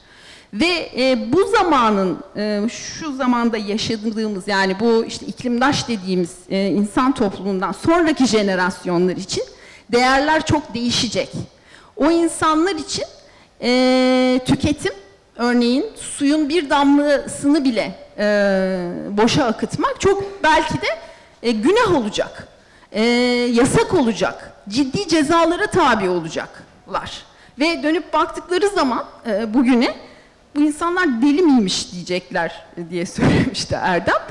Ve 0.53 0.89
e, 0.97 1.33
bu 1.33 1.43
zamanın, 1.47 2.17
e, 2.37 2.61
şu 2.69 3.15
zamanda 3.15 3.57
yaşadığımız 3.57 4.47
yani 4.47 4.79
bu 4.79 5.05
işte 5.05 5.25
iklimdaş 5.25 5.87
dediğimiz 5.87 6.35
e, 6.49 6.67
insan 6.67 7.13
toplumundan 7.13 7.71
sonraki 7.71 8.25
jenerasyonlar 8.25 9.17
için 9.17 9.43
değerler 9.91 10.45
çok 10.45 10.73
değişecek. 10.73 11.29
O 11.95 12.11
insanlar 12.11 12.75
için 12.75 13.05
e, 13.61 14.39
tüketim, 14.45 14.93
örneğin 15.35 15.85
suyun 15.95 16.49
bir 16.49 16.69
damlasını 16.69 17.63
bile 17.63 17.99
e, 18.17 18.25
boşa 19.09 19.45
akıtmak 19.45 20.01
çok 20.01 20.43
belki 20.43 20.73
de 20.73 20.87
e, 21.43 21.51
günah 21.51 21.95
olacak, 21.95 22.47
e, 22.91 23.03
yasak 23.53 23.93
olacak, 23.93 24.53
ciddi 24.69 25.07
cezalara 25.07 25.67
tabi 25.67 26.09
olacaklar. 26.09 27.25
Ve 27.59 27.83
dönüp 27.83 28.13
baktıkları 28.13 28.69
zaman 28.69 29.05
e, 29.27 29.53
bugüne 29.53 29.95
bu 30.55 30.61
insanlar 30.61 31.21
deli 31.21 31.41
miymiş 31.41 31.91
diyecekler 31.91 32.65
diye 32.89 33.05
söylemişti 33.05 33.75
Erdem. 33.81 34.21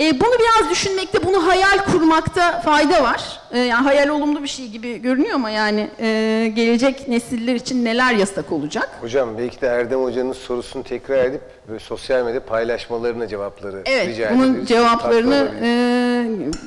E, 0.00 0.20
bunu 0.20 0.30
biraz 0.38 0.70
düşünmekte, 0.70 1.22
bunu 1.26 1.46
hayal 1.46 1.78
kurmakta 1.92 2.60
fayda 2.60 3.02
var. 3.02 3.40
E, 3.52 3.58
yani 3.58 3.82
hayal 3.84 4.08
olumlu 4.08 4.42
bir 4.42 4.48
şey 4.48 4.68
gibi 4.68 4.98
görünüyor 5.02 5.34
ama 5.34 5.50
yani 5.50 5.90
e, 6.00 6.52
gelecek 6.54 7.08
nesiller 7.08 7.54
için 7.54 7.84
neler 7.84 8.14
yasak 8.14 8.52
olacak? 8.52 8.88
Hocam 9.00 9.38
belki 9.38 9.60
de 9.60 9.66
Erdem 9.66 10.02
Hoca'nın 10.02 10.32
sorusunu 10.32 10.82
tekrar 10.84 11.24
edip 11.24 11.40
böyle 11.68 11.80
sosyal 11.80 12.24
medya 12.24 12.44
paylaşmalarına 12.44 13.28
cevapları 13.28 13.82
Evet, 13.86 14.08
rica 14.08 14.30
bunun 14.34 14.54
ederiz. 14.54 14.68
cevaplarını 14.68 15.50
e, 15.62 15.68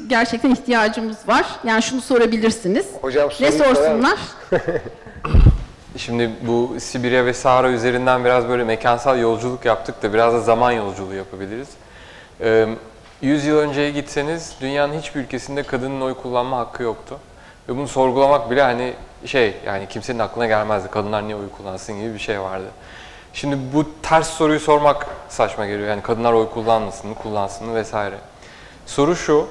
gerçekten 0.07 0.51
ihtiyacımız 0.51 1.17
var. 1.27 1.45
Yani 1.63 1.83
şunu 1.83 2.01
sorabilirsiniz. 2.01 2.85
Hocam 3.01 3.29
ne 3.39 3.51
sorsunlar? 3.51 4.19
Şimdi 5.97 6.31
bu 6.41 6.75
Sibirya 6.79 7.25
ve 7.25 7.33
Sahara 7.33 7.71
üzerinden 7.71 8.25
biraz 8.25 8.49
böyle 8.49 8.63
mekansal 8.63 9.19
yolculuk 9.19 9.65
yaptık 9.65 10.03
da 10.03 10.13
biraz 10.13 10.33
da 10.33 10.39
zaman 10.39 10.71
yolculuğu 10.71 11.13
yapabiliriz. 11.15 11.67
Ee, 12.41 12.67
100 13.23 13.45
yıl 13.45 13.57
önceye 13.57 13.91
gitseniz 13.91 14.53
dünyanın 14.61 14.99
hiçbir 14.99 15.21
ülkesinde 15.21 15.63
kadının 15.63 16.01
oy 16.01 16.13
kullanma 16.13 16.57
hakkı 16.57 16.83
yoktu. 16.83 17.19
Ve 17.69 17.77
bunu 17.77 17.87
sorgulamak 17.87 18.51
bile 18.51 18.61
hani 18.61 18.93
şey 19.25 19.55
yani 19.65 19.87
kimsenin 19.89 20.19
aklına 20.19 20.47
gelmezdi. 20.47 20.89
Kadınlar 20.91 21.23
niye 21.23 21.35
oy 21.35 21.49
kullansın 21.57 21.99
gibi 21.99 22.13
bir 22.13 22.19
şey 22.19 22.41
vardı. 22.41 22.65
Şimdi 23.33 23.57
bu 23.73 23.85
ters 24.01 24.29
soruyu 24.29 24.59
sormak 24.59 25.07
saçma 25.29 25.65
geliyor. 25.65 25.89
Yani 25.89 26.01
kadınlar 26.01 26.33
oy 26.33 26.49
kullanmasın 26.49 27.09
mı, 27.09 27.15
kullansın 27.15 27.67
mı 27.67 27.75
vesaire. 27.75 28.15
Soru 28.85 29.15
şu, 29.15 29.47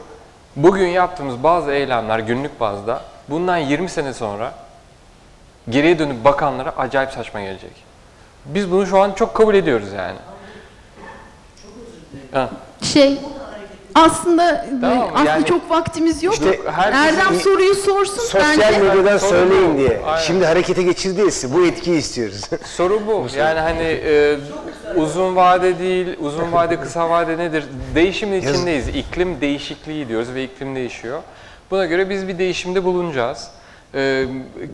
bugün 0.57 0.89
yaptığımız 0.89 1.43
bazı 1.43 1.73
eylemler 1.73 2.19
günlük 2.19 2.61
bazda 2.61 3.03
bundan 3.29 3.57
20 3.57 3.89
sene 3.89 4.15
sonra 4.15 4.55
geriye 5.69 5.99
dönüp 5.99 6.25
bakanlara 6.25 6.71
acayip 6.71 7.13
saçma 7.13 7.41
gelecek. 7.41 7.73
Biz 8.45 8.71
bunu 8.71 8.87
şu 8.87 9.01
an 9.01 9.13
çok 9.13 9.35
kabul 9.35 9.55
ediyoruz 9.55 9.93
yani. 9.93 10.19
Ha, 12.33 12.51
Şey, 12.83 13.21
aslında 13.95 14.67
Tamam, 14.81 15.09
aslında 15.15 15.31
yani- 15.31 15.45
çok 15.47 15.71
vaktimiz 15.71 16.23
yok. 16.23 16.35
İşte 16.35 16.59
herkesin- 16.73 17.19
Erdem 17.21 17.41
soruyu 17.41 17.75
sorsun 17.75 18.15
Sosyal 18.23 18.43
bence. 18.59 18.79
medyadan 18.79 19.19
Sorun 19.19 19.31
söyleyin 19.31 19.75
bu. 19.75 19.79
diye. 19.79 20.01
Aynen. 20.07 20.23
Şimdi 20.27 20.45
harekete 20.47 20.83
geçirdiyiz. 20.83 21.55
Bu 21.55 21.67
etkiyi 21.67 21.99
istiyoruz. 21.99 22.41
Soru 22.65 23.01
bu. 23.07 23.27
Yani 23.39 23.61
hani 23.61 23.83
e, 24.05 24.37
uzun 24.97 25.37
vade 25.37 25.79
değil, 25.79 26.07
uzun 26.21 26.53
vade 26.53 26.81
kısa 26.81 27.11
vade 27.11 27.39
nedir? 27.39 27.65
Değişimin 27.95 28.41
içindeyiz. 28.43 28.89
İklim 28.89 29.41
değişikliği 29.41 30.09
diyoruz 30.09 30.35
ve 30.35 30.45
iklim 30.45 30.77
değişiyor. 30.77 31.23
Buna 31.71 31.87
göre 31.87 32.11
biz 32.11 32.29
bir 32.29 32.39
değişimde 32.39 32.85
bulunacağız. 32.85 33.49
E, 33.95 34.25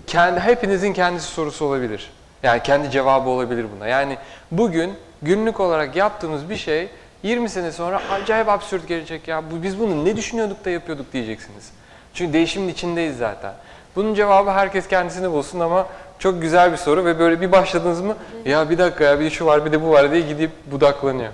kendi 0.07 0.41
hepinizin 0.41 0.93
kendisi 0.93 1.27
sorusu 1.27 1.65
olabilir. 1.65 2.11
Yani 2.43 2.63
kendi 2.63 2.91
cevabı 2.91 3.29
olabilir 3.29 3.67
buna. 3.77 3.87
Yani 3.89 4.19
bugün 4.51 4.93
günlük 5.23 5.61
olarak 5.61 5.97
yaptığımız 5.97 6.51
bir 6.51 6.57
şey 6.57 6.89
20 7.23 7.49
sene 7.49 7.73
sonra 7.73 8.03
acayip 8.11 8.49
absürt 8.49 8.89
gelecek 8.89 9.29
ya. 9.29 9.43
Biz 9.63 9.79
bunu 9.79 10.05
ne 10.05 10.17
düşünüyorduk 10.17 10.65
da 10.65 10.71
yapıyorduk 10.71 11.13
diyeceksiniz. 11.13 11.71
Çünkü 12.15 12.33
değişimin 12.33 12.69
içindeyiz 12.69 13.17
zaten. 13.17 13.53
Bunun 13.97 14.15
cevabı 14.15 14.51
herkes 14.51 14.89
kendisine 14.89 15.31
bulsun 15.31 15.61
ama 15.61 15.87
çok 16.19 16.43
güzel 16.43 16.73
bir 16.73 16.77
soru 16.77 17.05
ve 17.05 17.19
böyle 17.19 17.41
bir 17.41 17.53
başladınız 17.53 18.01
mı 18.01 18.17
ya 18.45 18.71
bir 18.71 18.79
dakika 18.79 19.05
ya 19.05 19.21
bir 19.21 19.31
şu 19.31 19.47
var 19.47 19.65
bir 19.67 19.73
de 19.73 19.83
bu 19.83 19.91
var 19.91 20.11
diye 20.13 20.21
gidip 20.21 20.51
budaklanıyor. 20.67 21.33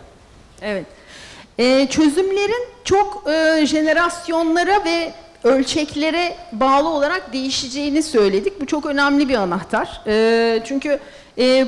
Evet. 0.63 0.87
Ee, 1.59 1.87
çözümlerin 1.91 2.69
çok 2.85 3.25
e, 3.31 3.67
jenerasyonlara 3.67 4.85
ve 4.85 5.13
ölçeklere 5.45 6.37
bağlı 6.53 6.89
olarak 6.89 7.33
değişeceğini 7.33 8.03
söyledik. 8.03 8.61
Bu 8.61 8.67
çok 8.67 8.87
önemli 8.87 9.29
bir 9.29 9.35
anahtar. 9.35 10.03
Ee, 10.07 10.63
çünkü 10.65 10.99
e, 11.39 11.67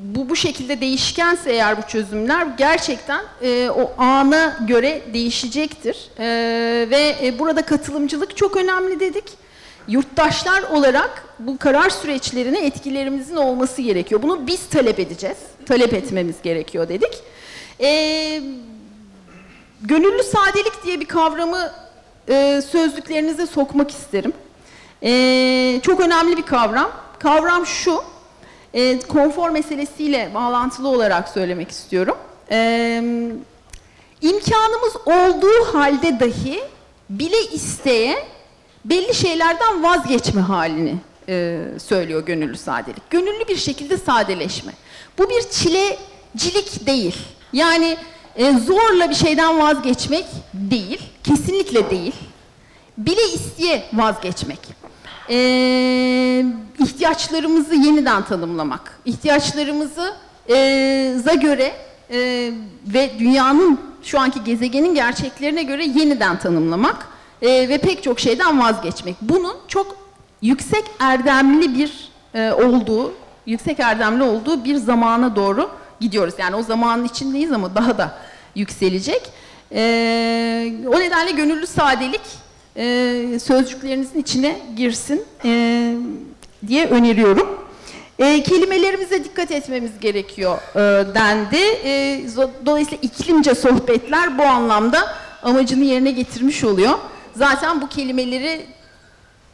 bu 0.00 0.28
bu 0.28 0.36
şekilde 0.36 0.80
değişkense 0.80 1.52
eğer 1.52 1.78
bu 1.78 1.88
çözümler 1.88 2.46
gerçekten 2.58 3.24
e, 3.42 3.70
o 3.70 3.92
ana 3.98 4.58
göre 4.66 5.02
değişecektir. 5.12 6.10
E, 6.18 6.26
ve 6.90 7.16
e, 7.22 7.38
burada 7.38 7.62
katılımcılık 7.62 8.36
çok 8.36 8.56
önemli 8.56 9.00
dedik. 9.00 9.24
Yurttaşlar 9.88 10.62
olarak 10.62 11.24
bu 11.38 11.58
karar 11.58 11.90
süreçlerine 11.90 12.66
etkilerimizin 12.66 13.36
olması 13.36 13.82
gerekiyor. 13.82 14.22
Bunu 14.22 14.46
biz 14.46 14.68
talep 14.68 14.98
edeceğiz. 14.98 15.38
Talep 15.66 15.94
etmemiz 15.94 16.42
gerekiyor 16.42 16.88
dedik. 16.88 17.22
Ee, 17.80 18.40
gönüllü 19.82 20.22
sadelik 20.22 20.84
diye 20.84 21.00
bir 21.00 21.06
kavramı 21.06 21.72
e, 22.28 22.62
sözlüklerinize 22.70 23.46
sokmak 23.46 23.90
isterim. 23.90 24.32
Ee, 25.02 25.80
çok 25.82 26.00
önemli 26.00 26.36
bir 26.36 26.42
kavram. 26.42 26.90
Kavram 27.18 27.66
şu, 27.66 28.02
e, 28.74 29.00
konfor 29.00 29.50
meselesiyle 29.50 30.30
bağlantılı 30.34 30.88
olarak 30.88 31.28
söylemek 31.28 31.70
istiyorum. 31.70 32.16
Ee, 32.52 33.02
imkanımız 34.20 34.96
olduğu 35.06 35.64
halde 35.72 36.20
dahi 36.20 36.60
bile 37.10 37.42
isteye 37.52 38.26
belli 38.84 39.14
şeylerden 39.14 39.82
vazgeçme 39.82 40.40
halini 40.40 40.94
e, 41.28 41.58
söylüyor 41.78 42.26
gönüllü 42.26 42.56
sadelik. 42.56 43.10
Gönüllü 43.10 43.48
bir 43.48 43.56
şekilde 43.56 43.96
sadeleşme. 43.96 44.72
Bu 45.18 45.30
bir 45.30 45.42
çilecilik 45.42 46.86
değil. 46.86 47.16
Yani 47.52 47.96
e, 48.36 48.52
zorla 48.52 49.10
bir 49.10 49.14
şeyden 49.14 49.58
vazgeçmek 49.58 50.26
değil, 50.54 51.02
kesinlikle 51.24 51.90
değil. 51.90 52.14
Bile 52.98 53.24
isteye 53.34 53.84
vazgeçmek. 53.92 54.79
Ee, 55.30 56.44
ihtiyaçlarımızı 56.78 57.74
yeniden 57.74 58.24
tanımlamak. 58.24 59.00
İhtiyaçlarımızı 59.04 60.14
e, 60.48 61.14
za 61.24 61.34
göre 61.34 61.72
e, 62.10 62.50
ve 62.86 63.10
dünyanın 63.18 63.78
şu 64.02 64.20
anki 64.20 64.44
gezegenin 64.44 64.94
gerçeklerine 64.94 65.62
göre 65.62 65.84
yeniden 65.84 66.38
tanımlamak 66.38 67.08
e, 67.42 67.68
ve 67.68 67.78
pek 67.78 68.02
çok 68.02 68.20
şeyden 68.20 68.60
vazgeçmek. 68.60 69.16
Bunun 69.20 69.56
çok 69.68 69.96
yüksek 70.42 70.84
erdemli 70.98 71.78
bir 71.78 72.10
e, 72.34 72.52
olduğu, 72.52 73.12
yüksek 73.46 73.80
erdemli 73.80 74.22
olduğu 74.22 74.64
bir 74.64 74.76
zamana 74.76 75.36
doğru 75.36 75.70
gidiyoruz. 76.00 76.34
Yani 76.38 76.56
o 76.56 76.62
zamanın 76.62 77.04
içindeyiz 77.04 77.52
ama 77.52 77.74
daha 77.74 77.98
da 77.98 78.18
yükselecek. 78.54 79.22
E, 79.72 80.72
o 80.86 81.00
nedenle 81.00 81.30
gönüllü 81.30 81.66
sadelik 81.66 82.20
e, 82.76 83.38
sözcüklerinizin 83.42 84.20
içine 84.20 84.58
girsin 84.76 85.24
e, 85.44 85.94
diye 86.66 86.86
öneriyorum. 86.86 87.60
E, 88.18 88.42
kelimelerimize 88.42 89.24
dikkat 89.24 89.50
etmemiz 89.50 89.90
gerekiyor 90.00 90.58
e, 90.74 91.14
dendi. 91.14 91.56
E, 91.84 92.22
dolayısıyla 92.66 92.98
iklimce 93.02 93.54
sohbetler 93.54 94.38
bu 94.38 94.42
anlamda 94.42 95.14
amacını 95.42 95.84
yerine 95.84 96.10
getirmiş 96.10 96.64
oluyor. 96.64 96.98
Zaten 97.36 97.80
bu 97.80 97.88
kelimeleri 97.88 98.66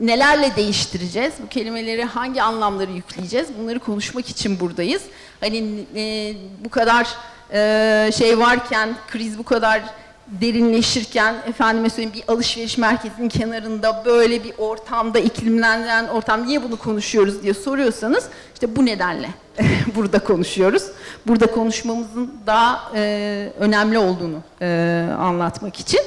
nelerle 0.00 0.56
değiştireceğiz? 0.56 1.34
Bu 1.44 1.48
kelimeleri 1.48 2.04
hangi 2.04 2.42
anlamları 2.42 2.90
yükleyeceğiz? 2.90 3.48
Bunları 3.58 3.78
konuşmak 3.78 4.28
için 4.28 4.60
buradayız. 4.60 5.02
Hani 5.40 5.84
e, 5.96 6.34
bu 6.64 6.68
kadar 6.68 7.08
e, 7.52 8.10
şey 8.12 8.38
varken, 8.38 8.96
kriz 9.08 9.38
bu 9.38 9.42
kadar 9.42 9.82
derinleşirken, 10.28 11.34
efendime 11.46 11.90
söyleyeyim 11.90 12.12
bir 12.14 12.32
alışveriş 12.32 12.78
merkezinin 12.78 13.28
kenarında 13.28 14.02
böyle 14.04 14.44
bir 14.44 14.52
ortamda, 14.58 15.18
iklimlenen 15.18 16.08
ortam 16.08 16.46
niye 16.46 16.62
bunu 16.62 16.76
konuşuyoruz 16.76 17.42
diye 17.42 17.54
soruyorsanız 17.54 18.28
işte 18.54 18.76
bu 18.76 18.86
nedenle 18.86 19.28
burada 19.94 20.18
konuşuyoruz. 20.18 20.82
burada 21.26 21.46
konuşmamızın 21.46 22.34
daha 22.46 22.92
e, 22.94 23.52
önemli 23.58 23.98
olduğunu 23.98 24.38
e, 24.62 25.08
anlatmak 25.18 25.80
için. 25.80 26.00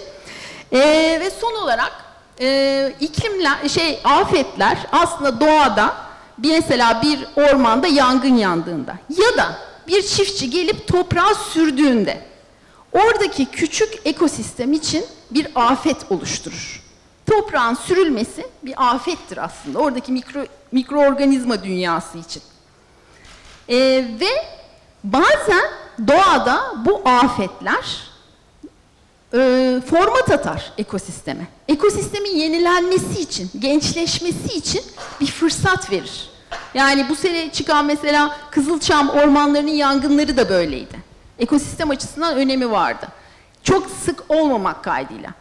E, 0.71 0.79
ve 1.21 1.29
son 1.29 1.63
olarak 1.63 1.91
e, 2.41 2.93
iklimler, 2.99 3.69
şey 3.69 3.99
afetler 4.03 4.77
aslında 4.91 5.39
doğada 5.39 5.93
bir 6.37 6.51
mesela 6.51 7.01
bir 7.01 7.19
ormanda 7.35 7.87
yangın 7.87 8.35
yandığında 8.35 8.93
ya 9.09 9.37
da 9.37 9.55
bir 9.87 10.01
çiftçi 10.01 10.49
gelip 10.49 10.87
toprağı 10.87 11.35
sürdüğünde 11.35 12.28
oradaki 12.93 13.45
küçük 13.45 13.93
ekosistem 14.05 14.73
için 14.73 15.05
bir 15.31 15.47
afet 15.55 16.11
oluşturur. 16.11 16.83
Toprağın 17.25 17.73
sürülmesi 17.73 18.47
bir 18.63 18.91
afettir 18.91 19.37
aslında 19.37 19.79
oradaki 19.79 20.11
mikro, 20.11 20.45
mikroorganizma 20.71 21.63
dünyası 21.63 22.17
için. 22.17 22.41
Ee, 23.69 23.77
ve 24.19 24.29
bazen 25.03 25.63
doğada 26.07 26.73
bu 26.85 27.01
afetler 27.05 28.09
e, 29.33 29.81
format 29.89 30.31
atar 30.31 30.73
ekosisteme. 30.77 31.47
Ekosistemin 31.67 32.35
yenilenmesi 32.35 33.21
için, 33.21 33.51
gençleşmesi 33.59 34.57
için 34.57 34.81
bir 35.21 35.27
fırsat 35.27 35.91
verir. 35.91 36.29
Yani 36.73 37.09
bu 37.09 37.15
sene 37.15 37.51
çıkan 37.51 37.85
mesela 37.85 38.37
Kızılçam 38.51 39.09
ormanlarının 39.09 39.71
yangınları 39.71 40.37
da 40.37 40.49
böyleydi. 40.49 41.08
Ekosistem 41.39 41.89
açısından 41.89 42.37
önemi 42.37 42.71
vardı. 42.71 43.07
Çok 43.63 43.89
sık 43.89 44.31
olmamak 44.31 44.83
kaydıyla. 44.83 45.33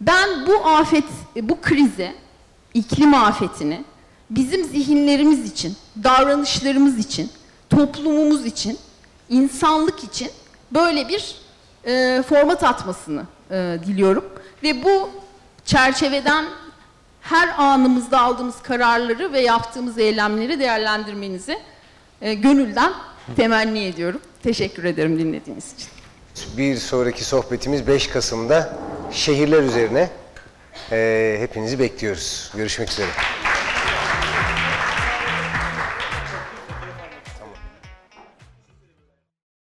Ben 0.00 0.46
bu 0.46 0.68
afet, 0.68 1.04
bu 1.42 1.60
krize, 1.60 2.14
iklim 2.74 3.14
afetini 3.14 3.84
bizim 4.30 4.64
zihinlerimiz 4.64 5.52
için, 5.52 5.76
davranışlarımız 6.04 6.98
için, 6.98 7.30
toplumumuz 7.70 8.46
için, 8.46 8.78
insanlık 9.28 10.04
için 10.04 10.30
böyle 10.72 11.08
bir 11.08 11.36
e, 11.84 12.22
format 12.28 12.64
atmasını 12.64 13.22
e, 13.50 13.78
diliyorum. 13.86 14.24
Ve 14.62 14.84
bu 14.84 15.10
çerçeveden 15.64 16.44
her 17.20 17.48
anımızda 17.58 18.20
aldığımız 18.20 18.62
kararları 18.62 19.32
ve 19.32 19.40
yaptığımız 19.40 19.98
eylemleri 19.98 20.60
değerlendirmenizi 20.60 21.58
e, 22.20 22.34
gönülden 22.34 22.92
temenni 23.36 23.84
ediyorum. 23.84 24.20
Teşekkür 24.46 24.84
ederim 24.84 25.18
dinlediğiniz 25.18 25.74
için. 25.74 25.88
Bir 26.56 26.76
sonraki 26.76 27.24
sohbetimiz 27.24 27.86
5 27.86 28.06
Kasım'da 28.06 28.78
şehirler 29.12 29.62
üzerine. 29.62 30.10
Ee, 30.92 31.36
hepinizi 31.40 31.78
bekliyoruz. 31.78 32.52
Görüşmek 32.56 32.90
üzere. 32.90 33.08